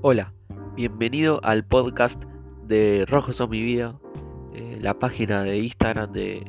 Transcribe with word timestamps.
Hola, 0.00 0.32
bienvenido 0.76 1.40
al 1.42 1.64
podcast 1.64 2.22
de 2.68 3.04
Rojos 3.08 3.34
son 3.34 3.50
mi 3.50 3.60
vida, 3.60 3.98
eh, 4.54 4.78
la 4.80 4.94
página 4.94 5.42
de 5.42 5.58
Instagram 5.58 6.12
de 6.12 6.48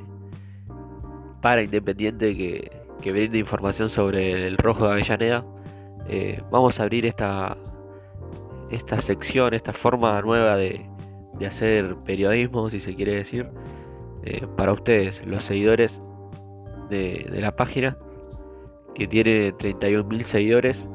para 1.42 1.64
Independiente 1.64 2.38
que, 2.38 2.72
que 3.02 3.12
brinda 3.12 3.40
información 3.40 3.90
sobre 3.90 4.46
el 4.46 4.56
Rojo 4.56 4.86
de 4.86 4.92
Avellaneda. 4.92 5.44
Eh, 6.08 6.40
vamos 6.52 6.80
a 6.80 6.84
abrir 6.84 7.08
esta, 7.08 7.56
esta 8.70 9.02
sección, 9.02 9.56
esta 9.56 9.74
forma 9.74 10.22
nueva 10.22 10.56
de, 10.56 10.88
hacer 11.48 11.96
periodismo, 12.06 12.70
si 12.70 12.80
se 12.80 12.94
quiere 12.94 13.16
decir, 13.16 13.50
eh, 14.26 14.46
para 14.58 14.74
ustedes, 14.74 15.26
los 15.26 15.44
seguidores 15.44 16.00
de, 16.92 17.28
de 17.32 17.42
la 17.42 17.56
página, 17.56 17.98
que 18.94 19.08
tiene 19.08 19.56
31.000 19.56 20.22
seguidores 20.22 20.88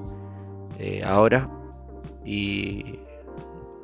ahora 1.05 1.51
y, 2.25 3.01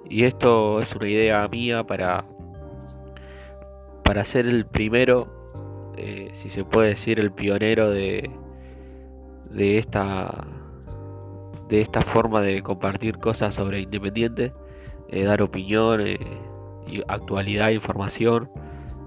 esto 0.09 0.81
es 0.81 0.95
una 0.97 1.09
idea 1.09 1.47
mía 1.51 1.85
para, 1.85 2.25
para 4.03 4.25
ser 4.25 4.47
el 4.47 4.67
primero, 4.67 5.29
eh, 5.97 6.31
si 6.33 6.51
se 6.51 6.65
puede 6.65 6.89
decir, 6.91 7.21
el 7.21 7.31
pionero 7.31 7.91
de, 7.91 8.29
de, 9.53 9.79
esta, 9.79 10.47
de 11.69 11.81
esta 11.81 12.03
forma 12.03 12.43
de 12.43 12.63
compartir 12.63 13.19
cosas 13.19 13.55
sobre 13.55 13.81
Independiente, 13.81 14.53
eh, 15.11 15.25
dar 15.25 15.43
opinión, 15.43 16.01
eh, 16.05 16.19
actualidad, 17.07 17.71
información, 17.71 18.51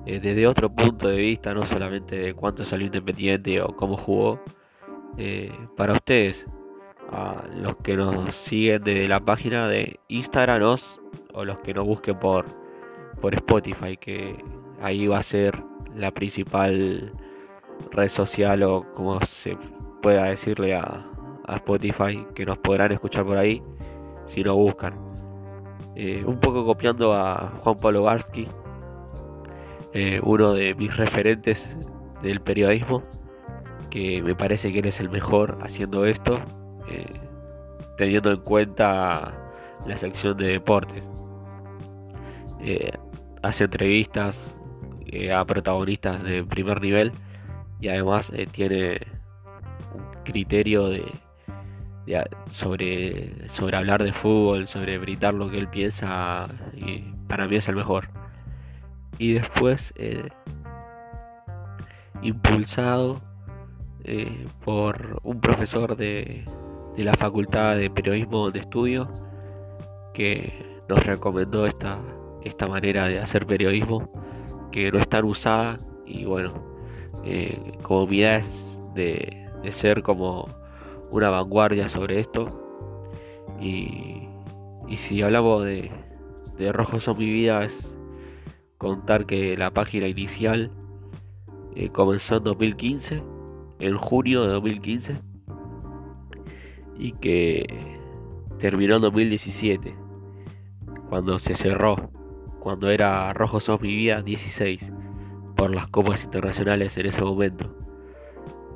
desde 0.06 0.48
otro 0.48 0.70
punto 0.70 1.08
de 1.08 1.16
vista, 1.16 1.54
no 1.54 1.66
solamente 1.66 2.18
de 2.18 2.34
cuánto 2.34 2.66
salió 2.66 2.88
Independiente 2.88 3.62
o 3.62 3.68
cómo 3.68 3.96
jugó, 3.96 4.42
para 5.78 5.94
ustedes 5.94 6.46
a 7.14 7.44
los 7.56 7.78
que 7.78 7.96
nos 7.96 8.34
siguen 8.34 8.84
de 8.84 9.08
la 9.08 9.20
página 9.20 9.68
de 9.68 10.00
Instagram 10.08 10.76
o 11.34 11.46
los 11.46 11.60
que 11.60 11.74
nos 11.74 11.86
busquen 11.86 12.18
por, 12.18 12.46
por 13.22 13.36
Spotify, 13.36 13.98
que 13.98 14.44
ahí 14.82 15.06
va 15.06 15.20
a 15.20 15.24
ser 15.24 15.64
la 15.96 16.12
principal 16.12 17.14
red 17.92 18.10
social 18.10 18.64
o 18.64 18.84
como 18.94 19.22
se 19.22 19.58
pueda 20.02 20.26
decirle 20.26 20.76
a, 20.76 21.10
Spotify, 21.46 22.26
que 22.34 22.46
nos 22.46 22.58
podrán 22.58 22.94
escuchar 22.94 23.26
por 23.26 23.36
ahí 23.36 23.62
si 24.28 24.44
nos 24.44 24.56
buscan. 24.56 24.98
Eh, 25.94 26.24
un 26.26 26.40
poco 26.40 26.66
copiando 26.66 27.14
a 27.14 27.52
Juan 27.62 27.76
Pablo 27.76 28.04
Barsky, 28.04 28.48
eh, 29.92 30.22
uno 30.24 30.54
de 30.54 30.74
mis 30.74 30.96
referentes 30.96 31.70
del 32.22 32.40
periodismo, 32.40 33.04
que 33.90 34.22
me 34.22 34.36
parece 34.36 34.72
que 34.72 34.80
él 34.80 34.86
es 34.86 35.02
el 35.02 35.10
mejor 35.10 35.58
haciendo 35.62 36.06
esto 36.06 36.40
eh, 36.88 37.06
teniendo 37.98 38.32
en 38.32 38.40
cuenta 38.40 39.34
la 39.86 39.98
sección 39.98 40.38
de 40.38 40.48
deportes. 40.48 41.04
Eh, 42.62 42.92
hace 43.42 43.66
entrevistas 43.66 44.56
eh, 45.06 45.34
a 45.34 45.46
protagonistas 45.46 46.24
de 46.24 46.44
primer 46.44 46.82
nivel 46.82 47.12
y 47.80 47.90
además 47.90 48.32
tiene 48.52 49.02
un 49.94 50.24
criterio 50.24 50.88
de, 50.88 51.06
sobre, 52.48 53.50
sobre 53.50 53.78
hablar 53.78 54.04
de 54.04 54.14
fútbol, 54.14 54.68
sobre 54.68 54.98
brindar 54.98 55.34
lo 55.34 55.50
que 55.50 55.58
él 55.58 55.68
piensa 55.68 56.48
y 56.74 57.02
para 57.28 57.48
mí 57.48 57.58
es 57.58 57.68
el 57.68 57.76
mejor. 57.76 58.10
Y 59.18 59.34
después 59.34 59.94
impulsado 62.22 63.22
por 64.64 65.20
un 65.24 65.42
profesor 65.42 65.98
de, 65.98 66.46
de 66.96 67.04
la 67.04 67.14
Facultad 67.14 67.76
de 67.76 67.90
Periodismo 67.90 68.52
de 68.52 68.60
Estudio 68.60 69.06
que 70.14 70.82
nos 70.88 71.06
recomendó 71.06 71.66
esta, 71.66 72.00
esta 72.44 72.68
manera 72.68 73.08
de 73.08 73.20
hacer 73.20 73.46
periodismo 73.46 74.10
que 74.72 74.92
no 74.92 75.00
es 75.00 75.08
tan 75.08 75.26
usada 75.26 75.78
y 76.06 76.26
bueno, 76.26 76.54
eh, 77.24 77.78
como 77.82 78.08
mi 78.08 78.24
es 78.24 78.80
de, 78.94 79.50
ser 79.72 80.04
como 80.04 80.48
una 81.12 81.30
vanguardia 81.30 81.90
sobre 81.90 82.20
esto. 82.20 82.48
Y, 83.60 84.28
y 84.88 84.98
si 84.98 85.22
hablamos 85.22 85.64
de, 85.64 85.92
de 86.58 86.72
Rojos 86.72 87.04
son 87.04 87.18
mi 87.18 87.32
vida 87.32 87.64
es 87.64 87.96
contar 88.78 89.26
que 89.26 89.56
la 89.56 89.72
página 89.72 90.08
inicial 90.08 90.72
eh, 91.76 91.90
comenzó 91.90 92.38
en 92.38 92.44
2015, 92.44 93.24
en 93.80 93.98
junio 93.98 94.44
de 94.44 94.54
2015 94.54 95.33
y 96.98 97.14
que 97.14 97.66
terminó 98.60 98.96
en 98.96 99.02
2017, 99.02 99.96
cuando 101.10 101.40
se 101.40 101.56
cerró, 101.56 102.12
cuando 102.60 102.90
era 102.90 103.34
Rojo 103.34 103.60
Sos 103.60 103.82
Mi 103.82 103.96
Vida 103.96 104.22
16, 104.22 104.92
por 105.56 105.74
las 105.74 105.88
copas 105.88 106.24
internacionales 106.24 106.98
en 106.98 107.06
ese 107.06 107.22
momento. 107.22 107.76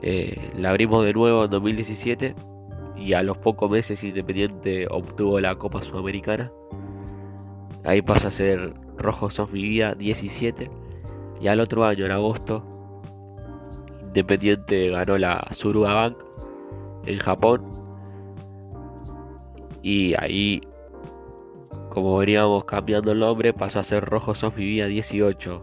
Eh, 0.01 0.51
la 0.55 0.69
abrimos 0.69 1.03
de 1.05 1.13
nuevo 1.13 1.45
en 1.45 1.51
2017 1.51 2.35
y 2.97 3.13
a 3.13 3.23
los 3.23 3.38
pocos 3.38 3.69
meses 3.69 4.03
Independiente 4.03 4.88
obtuvo 4.89 5.39
la 5.39 5.55
Copa 5.55 5.81
Sudamericana. 5.81 6.51
Ahí 7.84 8.01
pasa 8.01 8.28
a 8.28 8.31
ser 8.31 8.73
Rojo 8.97 9.29
Sos 9.29 9.51
Mi 9.51 9.61
Vida 9.63 9.95
17 9.95 10.69
y 11.39 11.47
al 11.47 11.59
otro 11.59 11.85
año, 11.85 12.05
en 12.05 12.11
agosto, 12.11 12.63
Independiente 14.01 14.89
ganó 14.89 15.17
la 15.17 15.47
Suruga 15.51 15.94
Bank 15.94 16.17
en 17.05 17.19
Japón 17.19 17.86
y 19.81 20.13
ahí, 20.15 20.61
como 21.89 22.17
veníamos 22.17 22.65
cambiando 22.65 23.11
el 23.11 23.19
nombre, 23.19 23.53
pasó 23.53 23.79
a 23.79 23.83
ser 23.83 24.05
Rojo 24.05 24.35
Sos 24.35 24.55
Vivía 24.55 24.88
18 24.88 25.59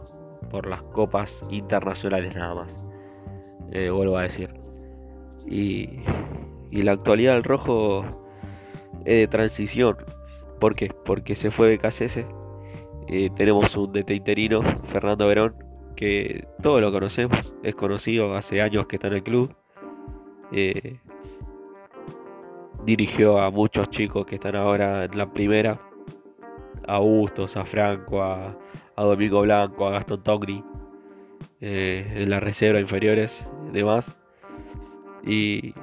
por 0.50 0.66
las 0.66 0.82
copas 0.82 1.42
internacionales 1.50 2.34
nada 2.34 2.54
más. 2.54 2.84
Eh, 3.72 3.90
vuelvo 3.90 4.16
a 4.16 4.22
decir. 4.22 4.50
Y, 5.46 6.00
y 6.70 6.82
la 6.82 6.92
actualidad 6.92 7.34
del 7.34 7.44
rojo 7.44 8.02
es 9.04 9.18
de 9.18 9.26
transición. 9.28 9.96
¿Por 10.60 10.74
qué? 10.74 10.92
Porque 11.04 11.34
se 11.34 11.50
fue 11.50 11.68
de 11.68 11.78
Casese. 11.78 12.26
Eh, 13.08 13.30
tenemos 13.34 13.76
un 13.76 13.92
DT 13.92 14.10
interino, 14.14 14.62
Fernando 14.86 15.26
Verón, 15.26 15.54
que 15.94 16.46
todos 16.62 16.80
lo 16.80 16.90
conocemos, 16.90 17.52
es 17.62 17.74
conocido, 17.74 18.34
hace 18.34 18.62
años 18.62 18.86
que 18.86 18.96
está 18.96 19.08
en 19.08 19.14
el 19.14 19.22
club. 19.22 19.54
Eh, 20.52 20.98
dirigió 22.84 23.40
a 23.40 23.50
muchos 23.50 23.88
chicos 23.90 24.26
que 24.26 24.36
están 24.36 24.56
ahora 24.56 25.04
en 25.04 25.16
la 25.16 25.26
primera, 25.32 25.80
a 26.86 26.98
Bustos, 26.98 27.56
a 27.56 27.64
Franco, 27.64 28.22
a, 28.22 28.56
Domingo 28.96 29.42
Blanco, 29.42 29.86
a 29.86 29.92
Gastón 29.92 30.22
Togni, 30.22 30.62
eh, 31.60 32.12
en 32.14 32.30
la 32.30 32.40
reserva 32.40 32.80
inferiores, 32.80 33.46
demás. 33.72 34.14
Y 35.26 35.74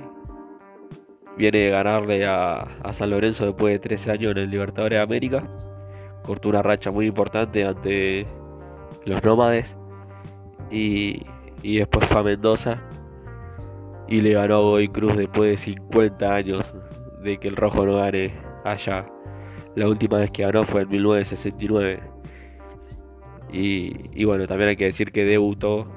viene 1.37 1.69
a 1.69 1.83
ganarle 1.83 2.25
a, 2.25 2.67
San 2.91 3.09
Lorenzo 3.09 3.45
después 3.45 3.73
de 3.73 3.79
13 3.79 4.11
años 4.11 4.31
en 4.33 4.37
el 4.37 4.49
Libertadores 4.49 4.97
de 4.97 5.03
América. 5.03 5.49
Cortó 6.23 6.49
una 6.49 6.61
racha 6.61 6.91
muy 6.91 7.07
importante 7.07 7.65
ante 7.65 8.25
los 9.05 9.23
nómades. 9.23 9.75
Y, 10.69 11.25
y 11.63 11.77
después 11.77 12.05
fue 12.07 12.19
a 12.19 12.23
Mendoza 12.23 12.90
y 14.11 14.19
le 14.19 14.33
ganó 14.33 14.55
a 14.55 14.59
Godoy 14.59 14.89
Cruz 14.89 15.15
después 15.15 15.51
de 15.51 15.57
50 15.57 16.35
años 16.35 16.75
de 17.23 17.37
que 17.37 17.47
el 17.47 17.55
rojo 17.55 17.85
no 17.85 17.95
gane 17.95 18.33
allá. 18.65 19.05
La 19.73 19.87
última 19.87 20.17
vez 20.17 20.29
que 20.31 20.43
ganó 20.43 20.65
fue 20.65 20.81
en 20.81 20.89
1969. 20.89 22.03
Y, 23.53 24.25
bueno, 24.25 24.47
también 24.47 24.71
hay 24.71 24.75
que 24.75 24.83
decir 24.83 25.13
que 25.13 25.23
debutó 25.23 25.87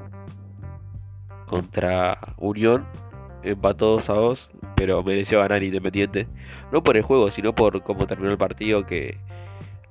contra 1.47 2.17
Unión, 2.37 2.87
empató 3.43 3.87
2 3.95 4.11
a 4.11 4.13
2, 4.13 4.51
pero 4.77 5.03
mereció 5.03 5.41
ganar 5.41 5.65
Independiente. 5.65 6.29
No 6.71 6.85
por 6.85 6.97
el 6.97 7.03
juego, 7.03 7.33
sino 7.33 7.53
por 7.53 7.83
cómo 7.83 8.07
terminó 8.07 8.31
el 8.31 8.39
partido, 8.39 8.87
que 8.87 9.19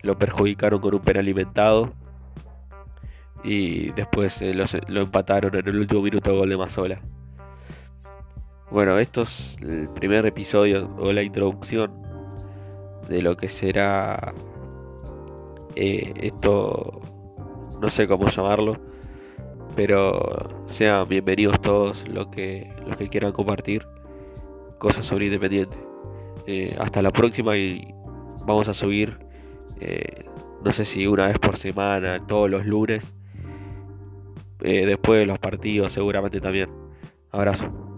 lo 0.01 0.17
perjudicaron 0.17 0.79
con 0.79 0.95
un 0.95 1.01
penal 1.01 1.23
alimentado. 1.23 1.91
Y 3.43 3.91
después 3.91 4.41
eh, 4.41 4.53
lo, 4.53 5.01
empataron 5.01 5.53
en 5.55 5.67
el 5.67 5.77
último 5.77 6.01
minuto 6.01 6.33
gol 6.33 6.47
de 6.47 6.55
Mazola. 6.55 7.01
Bueno, 8.73 8.97
esto 8.97 9.21
es 9.21 9.55
el 9.61 9.87
primer 9.87 10.25
episodio 10.25 10.89
o 10.97 11.11
la 11.13 11.21
introducción 11.21 11.91
de 13.07 13.21
lo 13.21 13.37
que 13.37 13.47
será 13.47 14.33
eh, 15.75 16.11
esto, 16.15 16.99
no 17.79 17.91
sé 17.91 18.07
cómo 18.07 18.29
llamarlo, 18.29 18.79
pero 19.75 20.65
sean 20.65 21.07
bienvenidos 21.07 21.61
todos 21.61 22.07
los 22.07 22.29
que, 22.29 22.73
los 22.87 22.97
que 22.97 23.09
quieran 23.09 23.31
compartir 23.31 23.85
cosas 24.79 25.05
sobre 25.05 25.25
Independiente. 25.27 25.77
Eh, 26.47 26.75
hasta 26.79 27.03
la 27.03 27.11
próxima 27.11 27.55
y 27.55 27.93
vamos 28.47 28.69
a 28.69 28.73
subir, 28.73 29.19
eh, 29.81 30.25
no 30.65 30.71
sé 30.71 30.85
si 30.85 31.05
una 31.05 31.27
vez 31.27 31.37
por 31.37 31.57
semana, 31.57 32.25
todos 32.25 32.49
los 32.49 32.65
lunes, 32.65 33.13
después 34.57 35.19
de 35.19 35.27
los 35.27 35.37
partidos 35.37 35.93
seguramente 35.93 36.41
también. 36.41 36.71
Abrazo. 37.29 37.92